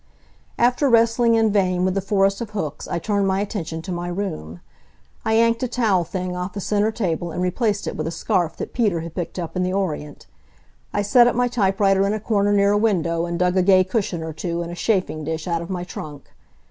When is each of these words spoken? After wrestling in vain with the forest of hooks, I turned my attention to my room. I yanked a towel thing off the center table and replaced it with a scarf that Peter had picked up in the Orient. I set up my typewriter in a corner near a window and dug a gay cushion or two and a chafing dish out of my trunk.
After 0.57 0.89
wrestling 0.89 1.35
in 1.35 1.51
vain 1.51 1.85
with 1.85 1.93
the 1.93 2.01
forest 2.01 2.41
of 2.41 2.49
hooks, 2.49 2.87
I 2.87 2.97
turned 2.97 3.27
my 3.27 3.39
attention 3.39 3.83
to 3.83 3.91
my 3.91 4.07
room. 4.07 4.59
I 5.23 5.35
yanked 5.35 5.61
a 5.61 5.67
towel 5.67 6.05
thing 6.05 6.35
off 6.35 6.53
the 6.53 6.59
center 6.59 6.91
table 6.91 7.29
and 7.31 7.39
replaced 7.39 7.85
it 7.85 7.95
with 7.95 8.07
a 8.07 8.09
scarf 8.09 8.57
that 8.57 8.73
Peter 8.73 9.01
had 9.01 9.13
picked 9.13 9.37
up 9.37 9.55
in 9.55 9.61
the 9.61 9.73
Orient. 9.73 10.25
I 10.91 11.03
set 11.03 11.27
up 11.27 11.35
my 11.35 11.47
typewriter 11.47 12.07
in 12.07 12.13
a 12.15 12.19
corner 12.19 12.51
near 12.51 12.71
a 12.71 12.79
window 12.79 13.27
and 13.27 13.37
dug 13.37 13.55
a 13.55 13.61
gay 13.61 13.83
cushion 13.83 14.23
or 14.23 14.33
two 14.33 14.63
and 14.63 14.71
a 14.71 14.75
chafing 14.75 15.23
dish 15.23 15.47
out 15.47 15.61
of 15.61 15.69
my 15.69 15.83
trunk. 15.83 16.31